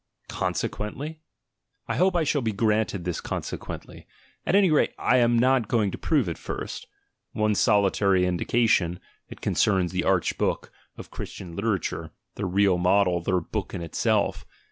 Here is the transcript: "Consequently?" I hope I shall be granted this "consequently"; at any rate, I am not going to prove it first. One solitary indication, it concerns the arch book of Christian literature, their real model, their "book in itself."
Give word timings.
"Consequently?" 0.29 1.21
I 1.87 1.97
hope 1.97 2.15
I 2.15 2.23
shall 2.23 2.41
be 2.41 2.51
granted 2.53 3.03
this 3.05 3.21
"consequently"; 3.21 4.07
at 4.47 4.55
any 4.55 4.71
rate, 4.71 4.93
I 4.97 5.17
am 5.17 5.37
not 5.37 5.67
going 5.67 5.91
to 5.91 5.97
prove 5.99 6.27
it 6.27 6.39
first. 6.39 6.87
One 7.33 7.53
solitary 7.53 8.25
indication, 8.25 8.99
it 9.29 9.41
concerns 9.41 9.91
the 9.91 10.03
arch 10.03 10.39
book 10.39 10.71
of 10.97 11.11
Christian 11.11 11.55
literature, 11.55 12.09
their 12.33 12.47
real 12.47 12.79
model, 12.79 13.21
their 13.21 13.41
"book 13.41 13.75
in 13.75 13.83
itself." 13.83 14.43